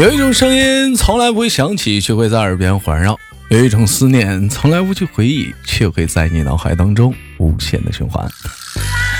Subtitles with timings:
[0.00, 3.12] 有一种声音从来不会响起，却会在耳边环绕；
[3.50, 8.26] 有一种思念从来不去回忆，却会在你脑海当中无限的循环。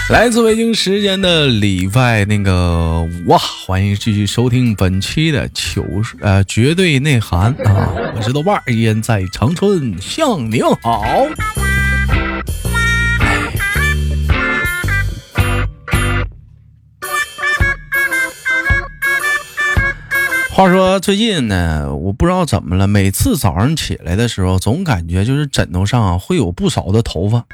[0.09, 3.37] 来自北京时间的礼拜那个哇，
[3.67, 5.85] 欢迎继续收听本期的糗
[6.19, 7.93] 呃绝对内涵啊！
[8.17, 11.05] 我是豆瓣，依然在长春向您好。
[20.61, 27.47] 话说最近呢，我不知道怎么了，每次早上起来的时候，总感觉就是枕头上会有不少的头发。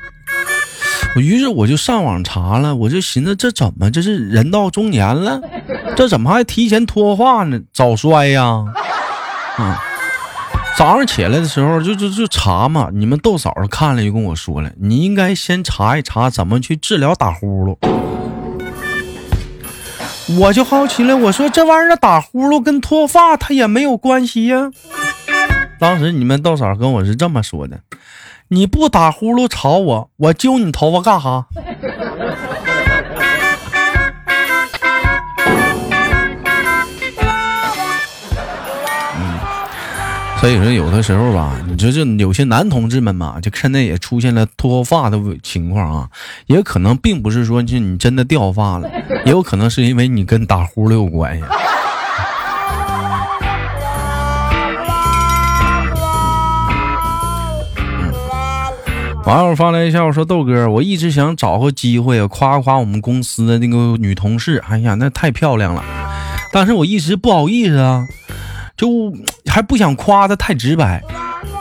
[1.14, 5.40] 我于是我就上网查了，我就寻思这怎么这是人到中年了，
[5.94, 7.60] 这怎么还提前脱发呢？
[7.72, 8.64] 早衰呀！
[9.56, 9.80] 啊，
[10.76, 17.76] 早上起来的时候就就就查嘛，你们豆嫂看了就跟我说了，你应该先查一查怎么去治疗打呼噜。
[20.28, 24.70] 我就好奇了，我说这玩意儿打呼噜跟脱发它也没有关系呀。
[25.78, 27.80] 当时你们豆嫂跟我是这么说的
[28.48, 31.46] ：“你不打呼噜吵我，我揪你头发干哈？”
[40.46, 46.08] 所以说，有的时候吧，你说这有些男同志们嘛，就现在也出现了脱发的情况啊，
[46.46, 48.88] 也可能并不是说就你真的掉发了，
[49.26, 51.42] 也有可能是因为你跟打呼噜有关系。
[57.88, 58.12] 嗯，
[59.24, 65.82] 网友发来一下，我说豆哥，我一直想找个机会夸夸我们公司的那个女同事，哎呀，那太漂亮了，
[66.52, 68.06] 但是我一直不好意思啊。
[68.76, 69.12] 就
[69.46, 71.02] 还不想夸的太直白，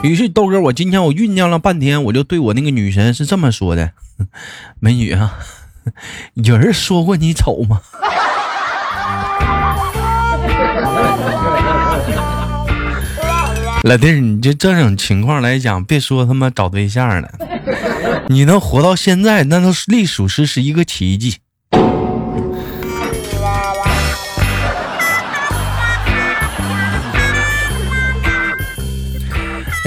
[0.02, 3.92] 于是豆哥，我今天我酝酿了半天，我就对我那个女神是这么说的
[4.78, 5.38] ：“美女啊，
[6.34, 7.80] 有人说过你丑吗？”
[13.84, 17.30] 老弟儿，你就这种情况来讲，别说他妈找对象了，
[18.28, 21.36] 你能活到现在，那都是隶属实是一个奇迹。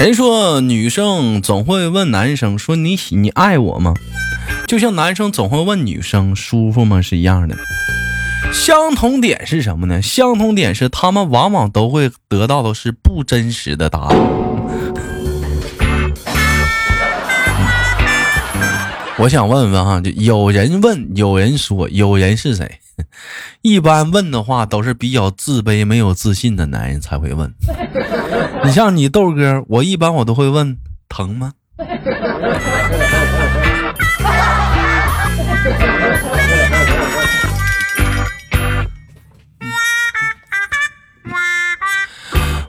[0.00, 3.92] 人说女生总会问男生说你喜你爱我吗？
[4.66, 7.54] 就像男生总会问女生舒服吗是一样的。
[8.50, 10.00] 相同点是什么呢？
[10.00, 14.16] 相同点是他们往往都会得到的是不真实的答案。
[19.18, 22.78] 我想问问哈，就有人问，有人说，有人是谁？
[23.62, 27.52] 一般问的话都是比较自卑、没有自信的男人才会问。
[28.64, 30.76] 你像你豆哥，我一般我都会问
[31.08, 31.52] 疼吗？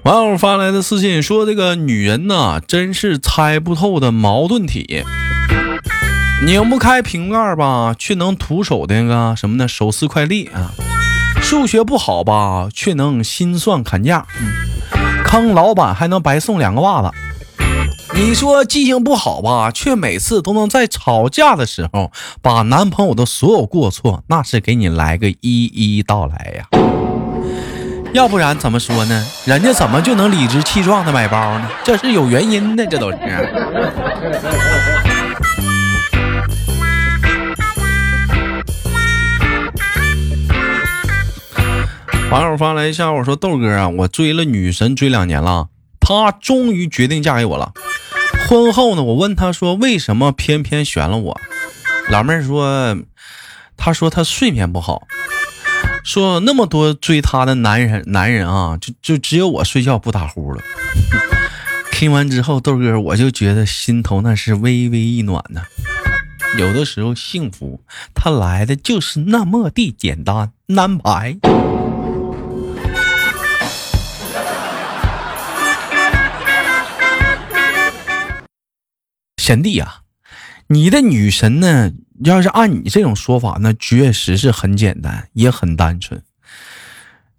[0.03, 5.05] 网友发来的私信说：“这个女人呐，真是猜不透的矛盾体。
[6.43, 9.67] 拧不开瓶盖吧，却能徒手的那个什么呢？
[9.67, 10.71] 手撕快递啊！
[11.39, 14.25] 数学不好吧，却能心算砍价。”
[15.23, 17.11] 坑老板还能白送两个袜子，
[18.15, 19.69] 你说记性不好吧？
[19.71, 26.67] 却每次都能在吵架的时候把男朋友的所有过错，那是给你来个一一道来呀。
[28.13, 29.25] 要不然怎么说呢？
[29.45, 31.69] 人家怎么就能理直气壮的买包呢？
[31.83, 33.17] 这是有原因的，这都是。
[42.31, 45.67] 网友发来一下，我说豆哥啊，我追了女神追两年了，
[45.99, 47.73] 她终于决定嫁给我了。
[48.47, 51.41] 婚后呢，我问她说为什么偏偏选了我？
[52.09, 52.97] 老妹儿说，
[53.75, 55.07] 她说她睡眠不好，
[56.05, 60.63] 说那么多追她的男人男人啊，就就只有我睡觉不打呼了。
[61.91, 65.63] 听完之后，豆哥我就觉得心头那是微微一暖呢。
[66.57, 67.81] 有的时候幸福
[68.13, 71.37] 它来的就是那么的简单安排。
[79.51, 80.03] 贤弟啊，
[80.67, 81.91] 你的女神呢？
[82.23, 86.21] 要是按你这种说法，那确实是很简单，也很单纯，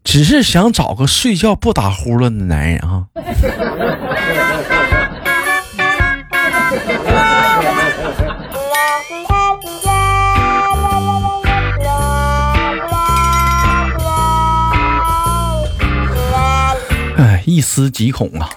[0.05, 3.07] 只是想找个睡觉不打呼噜的男人啊。
[17.17, 18.51] 哎，一丝极恐啊！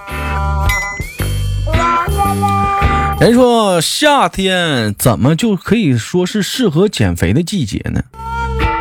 [3.25, 8.04] 人说夏天怎么就可以说是适合减肥的季节呢？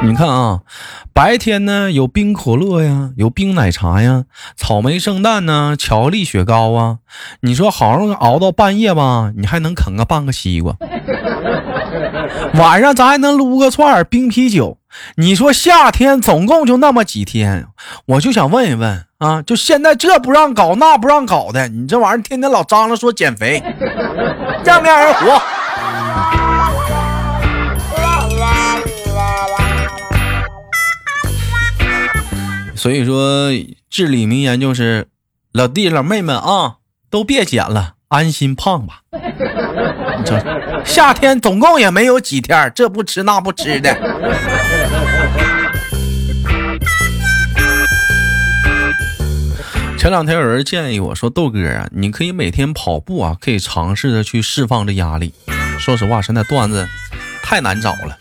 [0.03, 0.61] 你看啊，
[1.15, 4.25] 白天呢有冰可乐呀，有冰奶茶呀，
[4.55, 6.99] 草莓圣诞呢，巧克力雪糕啊。
[7.41, 10.77] 你说好容易熬到半夜吧，你还能啃个半个西瓜。
[12.53, 14.77] 晚上咱还能撸个串冰啤酒。
[15.17, 17.67] 你说夏天总共就那么几天，
[18.05, 23.61] 我就想问一问啊，就现在这不让搞那不让搞的，你这玩意儿天天老张罗说减肥，
[24.65, 25.41] 让不让人活？
[32.75, 33.51] 所以说，
[33.89, 35.09] 至理名言就是，
[35.53, 36.77] 老弟老妹们啊，
[37.11, 39.01] 都别减了，安心胖吧。
[40.25, 43.95] 这夏天总共也没有几天，这不吃那不吃的。
[50.05, 55.33] 前两天有人建议我说：“豆哥啊，你可以每天跑步啊，可以尝试着去释放这压力。”
[55.81, 56.87] 说实话，现在段子
[57.43, 58.19] 太难找了。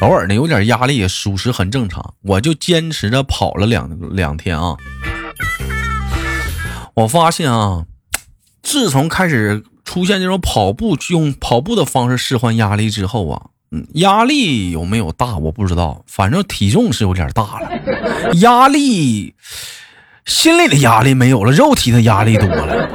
[0.00, 2.12] 偶尔呢，有点压力也属实很正常。
[2.20, 4.76] 我就坚持着跑了两两天啊。
[6.92, 7.86] 我发现啊，
[8.62, 18.34] 自从开始出现这种跑步用跑步的方式释放压力之后啊，嗯，压力有没有大我不知道，反正体重是有点大了。
[18.34, 19.34] 压力，
[20.26, 22.88] 心里的压力没有了，肉体的压力多了。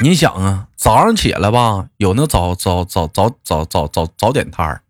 [0.00, 0.66] 你想啊。
[0.76, 4.82] 早上起来吧，有那早早早早早早早早点摊儿；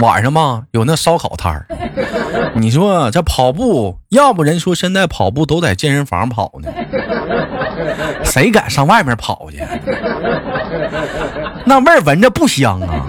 [0.00, 1.66] 晚上吧，有那烧烤摊儿。
[2.54, 6.72] 你说这跑步，要不人说现在跑步都在健身房跑呢，
[8.24, 9.62] 谁敢上外面跑去？
[11.66, 13.04] 那味儿闻着不香啊！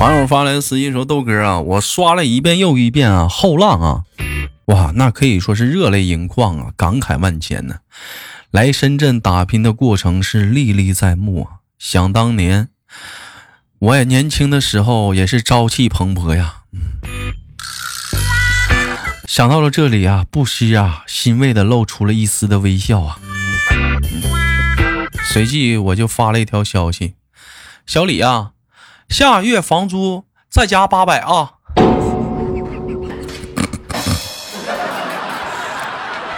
[0.00, 4.04] 网友发来的私信说：“豆哥啊，我刷了一遍又一遍啊，后浪啊，
[4.64, 7.80] 哇，那可以说是热泪盈眶啊，感慨万千呢。
[8.50, 11.60] 来深圳打拼的过程是历历在目啊。
[11.78, 12.70] 想当年，
[13.78, 16.62] 我也年轻的时候也是朝气蓬勃呀。
[19.28, 23.18] 想到了这里啊，不惜啊，欣慰的露出了一丝的微笑啊。
[25.24, 27.16] 随即我就发了一条消息：
[27.84, 28.52] 小李啊。”
[29.10, 31.50] 下月房租再加八百啊！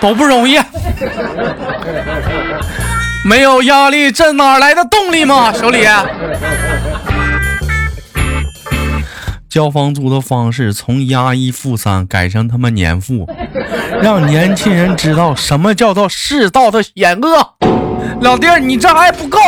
[0.01, 0.59] 都不容易，
[3.29, 5.53] 没有压力，这哪来的动力嘛？
[5.53, 5.87] 小李，
[9.51, 13.29] 交房租的方式从押一付三改成他妈年付，
[14.01, 17.55] 让年轻人知道什么叫做世道的险恶。
[18.23, 19.39] 老弟儿，你这还不够。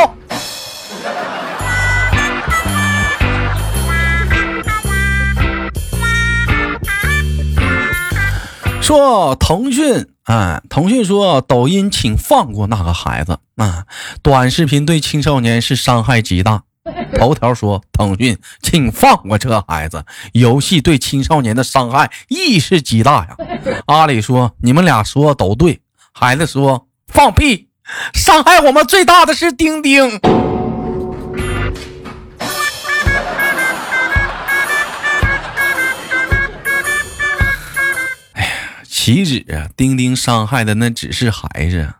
[8.84, 13.86] 说腾讯，啊，腾讯说抖音，请放过那个孩子啊！
[14.22, 16.64] 短视频对青少年是伤害极大。
[17.19, 20.04] 头条说腾讯，请放过这孩子，
[20.34, 23.36] 游戏对青少年的伤害亦是极大呀。
[23.86, 25.81] 阿里说你们俩说都对，
[26.12, 27.69] 孩子说放屁，
[28.12, 30.20] 伤害我们最大的是钉钉。
[39.05, 39.69] 岂止啊！
[39.77, 41.93] 钉钉伤害的那只是孩子。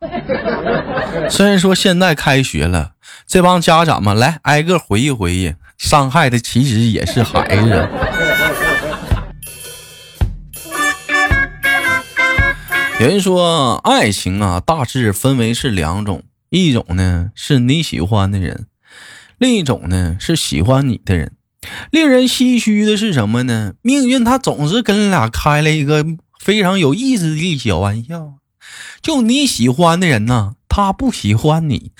[1.29, 2.93] 虽然说现在开学了，
[3.27, 7.87] 这帮家长们来挨个回忆回忆，伤害的岂止也是孩子。
[12.99, 18.65] 有人说，爱情啊，大致分为是两种，一种呢是你喜欢的人，
[19.37, 21.33] 另一种呢是喜欢你的人。
[21.91, 23.75] 令人唏嘘的是什么呢？
[23.83, 26.03] 命运它总是跟俩开了一个。
[26.45, 28.35] 非常有意思的小玩笑，
[29.01, 31.91] 就你喜欢的人呢，他不喜欢你，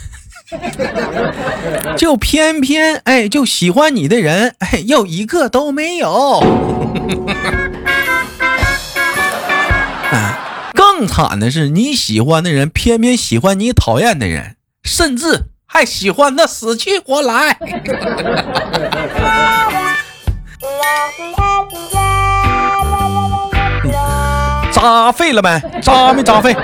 [1.97, 6.45] 就偏偏哎，就喜欢你的人哎，又一个都没有。
[10.75, 17.59] 更惨的是，你喜欢的人偏偏喜欢你讨厌的人，甚至还喜欢的死去活来。
[24.85, 25.63] 扎废了呗？
[25.81, 26.55] 扎没扎废？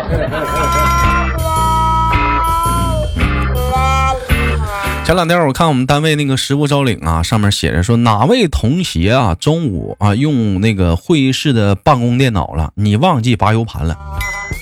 [5.06, 13.96] 前两天我看我们单位那个实物招领啊，上面写着说哪位同学啊，中午啊用那个会议室的办公电脑了，你忘记拔 U 盘了？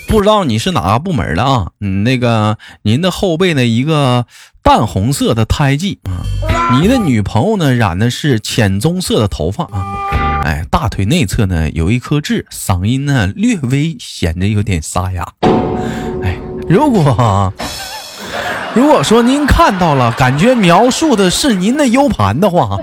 [0.06, 1.72] 不知道你是哪个部门的啊？
[1.80, 4.24] 嗯，那个您的后背呢一个
[4.62, 6.22] 淡红色的胎记啊，
[6.80, 9.97] 你的女朋友呢染的是浅棕色的头发啊。
[10.48, 15.28] 哎，大腿内侧呢有一颗痣，嗓音呢略微显得有点沙哑。
[16.22, 17.52] 哎，如果
[18.74, 22.78] 如果说您看到了，感觉描述的是您的 U 盘的话，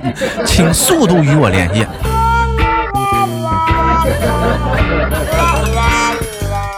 [0.46, 1.84] 请速度与我联系。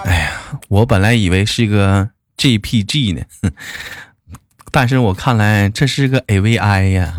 [0.06, 0.32] 哎呀，
[0.70, 3.24] 我本来以为是个 JPG 呢，
[4.72, 7.14] 但是我看来这是个 AVI 呀。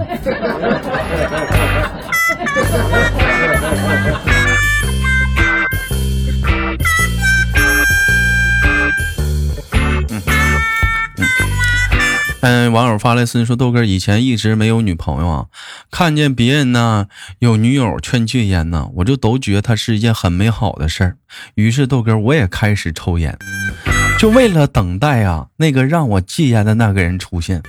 [12.41, 15.47] 嗯，网友发来私信说：“豆哥以前一直没有女朋友啊，
[15.91, 17.09] 看见别人呢
[17.41, 21.17] 有女友劝戒烟呢，我就都觉得他是一件很美好的事儿。
[21.57, 23.37] 于是豆哥我也开始抽烟，
[24.21, 27.61] 就为了等待啊那个让我戒烟的那个人出现。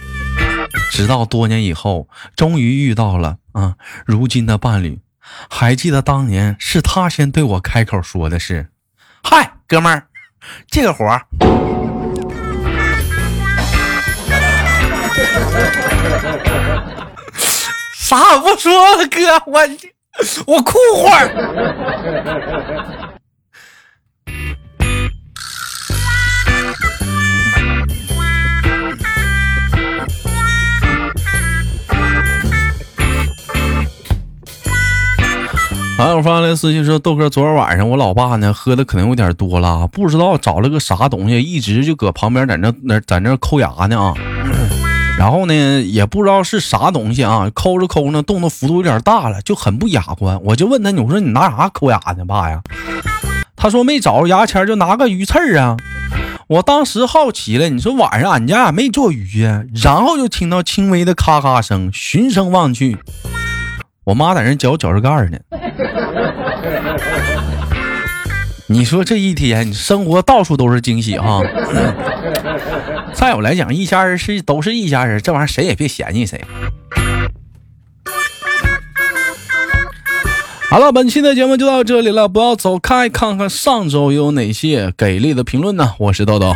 [0.91, 4.99] 直到多年以后，终于遇到了啊如今的伴侣。
[5.49, 8.69] 还记得当年是他先对我开口说的是
[9.23, 10.07] ：‘嗨，哥们儿，
[10.67, 11.19] 这个活。’”
[17.93, 19.61] 啥也不说了，哥，我
[20.47, 21.29] 我哭会儿。
[35.97, 44.13] 还有发来私信说，豆哥，昨天晚上我老爸呢喝的可能有点多了，不知道找了个啥东西，一直就搁旁边在那那在那抠牙呢啊。
[45.19, 50.39] 然后呢，也不知道是啥东西啊，抠着抠呢，动的幅度有点大了，就很不雅观。
[50.45, 52.61] 我就问他，我说你拿啥抠牙呢，爸呀？
[53.57, 55.75] 他说没找着牙签，就拿个鱼刺儿啊。
[56.47, 59.61] 我当时好奇了，你说晚上俺家也没做鱼呀？
[59.83, 62.97] 然后就听到轻微的咔咔声，循声望去，
[64.05, 65.37] 我妈在那嚼脚趾盖呢。
[68.71, 71.41] 你说这一天，生活到处都是惊喜哈。
[73.13, 76.39] 再有来讲，一家人是都是一家人，这玩意儿谁也别嫌弃谁。
[80.69, 85.95] 好了，本期的节目就到这里了，不要走开，看看上周有哪些给力的评论呢？
[85.97, 86.53] 我是豆豆。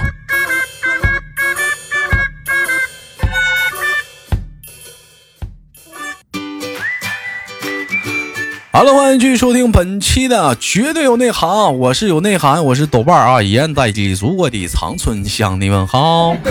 [8.75, 16.36] 好了，欢迎继续收听本期的绝对有内涵，我是有内涵，我是豆瓣啊，依然在继祖国的长春向你问好。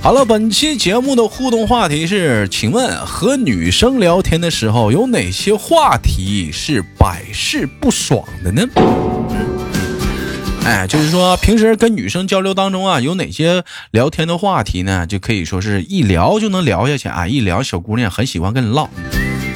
[0.00, 8.62] 好了，本期节目的互动话题是，请问和女生聊天的时候有哪些话题是百试不爽的呢？
[10.66, 15.06] 哎， 就是说，平时跟女生交流当中啊，有哪些聊天的话题呢？
[15.06, 17.28] 就可以说是一聊就能聊下去啊！
[17.28, 18.88] 一聊，小姑娘很喜欢跟你唠。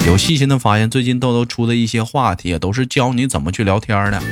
[0.06, 4.22] 有细心的发现，最近豆豆出的一些话题，都是教你怎么去聊天的。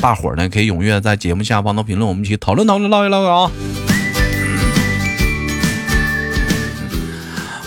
[0.00, 3.50] 大伙儿呢，可以踊跃在节目下方的评论，我们一起讨论讨论，唠一唠啊！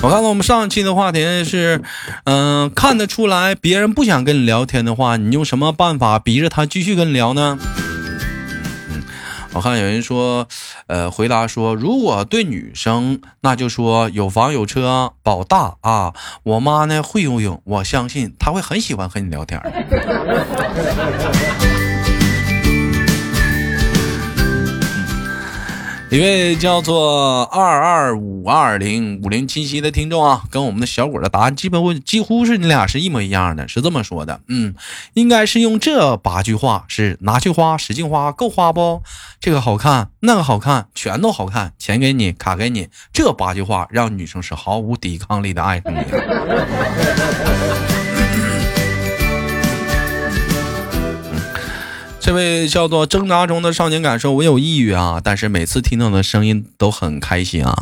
[0.01, 1.83] 我看到我们上期的话题是，
[2.23, 7.59] 嗯，看得出来别人不想跟你聊天的话，你用什么办法逼着他继续跟你聊呢？
[9.51, 10.47] 我看有人说，
[10.87, 16.13] 呃，回答说，如果对女生，那就说有房有车保大啊。
[16.43, 19.59] 我妈呢会游泳，我相信她会很喜欢和你聊天。
[26.11, 34.73] 一位叫做二二五二零五零七七的听众啊，跟我们的小果的答案基本几乎是你俩是一模一样的，是这么说的，嗯，
[35.13, 39.03] 应该是用这八句话：是拿去花，使劲花，够花不？
[39.39, 45.99] 这个好看，那个好看，全都好看，钱给你，卡给你，这八句话让女生是毫无抵抗力的爱上你。
[52.29, 57.75] 这位叫做挣扎中的少年感受，我有抑郁啊，但是每次听到的声音都很开心啊，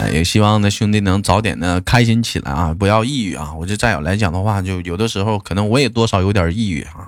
[0.00, 3.52] 哎，也希望呢兄弟能早点的开心起来啊，不要抑郁啊。
[3.56, 7.06] 我就再有来讲的话，就有的时候可能我也多少有点抑郁啊，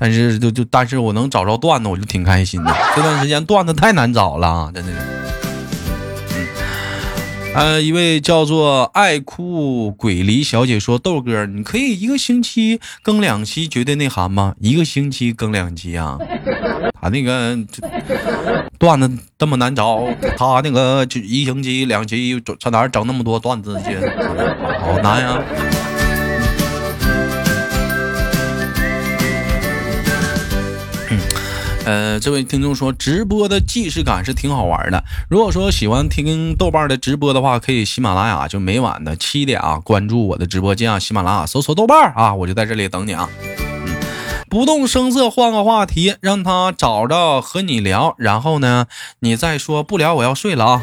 [0.00, 2.76] 但是就就但是我能找着段子，我就挺开心的。
[2.96, 4.90] 这段时间段子太难找了啊，真的。
[7.54, 14.54] 呃，一位叫做爱哭鬼离小姐说：“豆哥，你可以一个星期更两期绝对内涵吗？
[14.60, 16.16] 一个星期更两期啊？
[17.00, 17.58] 他那个
[18.78, 20.04] 段子这么难找，
[20.36, 23.96] 他那个就一星期两期，上哪整那么多段子去？
[24.80, 25.42] 好难呀！”
[31.88, 35.02] 呃，这位听众说，直播的既视感是挺好玩的。
[35.30, 43.30] 如果说喜欢听豆瓣的直播的话，可以喜马拉雅就每晚的七点啊，关注我的直播间啊，喜马拉雅搜索豆瓣啊，我就在这里等你啊。
[43.86, 43.96] 嗯，
[44.50, 48.84] 不动声色换个话题，让他找着和你聊，然后呢，
[49.20, 50.82] 你再说不聊，我要睡了啊。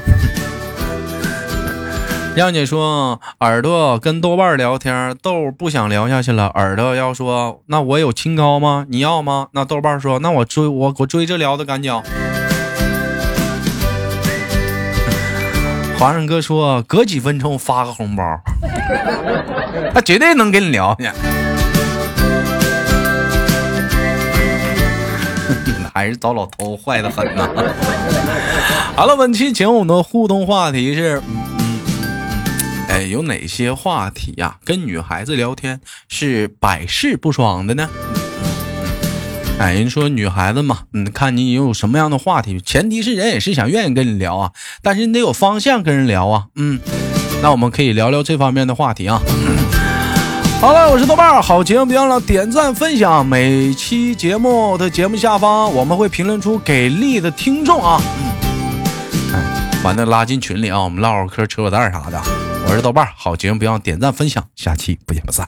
[2.36, 6.48] 让姐说，耳朵跟豆瓣聊天，豆不想聊下去了。
[6.48, 8.86] 耳朵要说，那我有清高吗？
[8.90, 9.48] 你要吗？
[9.54, 11.94] 那豆瓣说，那我追我我追着聊的赶紧。
[15.98, 18.22] 华生哥说，隔几分钟发个红包，
[19.96, 21.06] 他绝对能跟你聊去。
[25.94, 27.50] 还是找老头坏的很呐。
[28.98, 31.24] 好了，本期节目的互动话题是。
[32.96, 34.56] 哎，有哪些话题呀？
[34.64, 37.90] 跟女孩子聊天是百试不爽的呢？
[39.60, 46.46] 哎，人说女孩子嘛，嗯，看你有什么样的话题，前提是人也是想愿意跟你聊啊，但是你得有方向跟人聊啊。
[46.56, 46.80] 嗯，
[47.44, 49.22] 那我们可以聊聊这方面的话题啊。
[50.62, 58.02] 好了，我是豆瓣儿好节目别忘了点赞分享，每期节目的节目下方我们会评论出给力的听众啊。
[58.02, 62.45] 嗯哎，完了拉进群里啊，我们唠唠嗑、扯扯淡啥的。
[62.68, 65.48] 我是豆瓣好节目不要点赞分享，下期不见不散。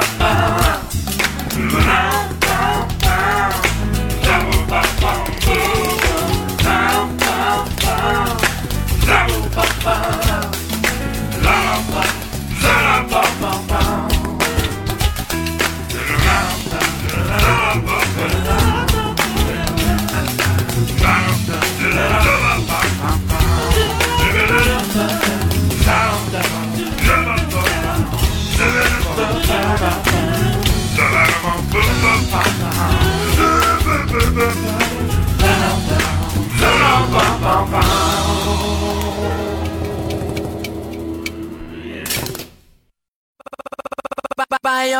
[0.00, 0.21] fuck.